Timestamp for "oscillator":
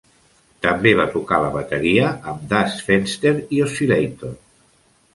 3.71-4.39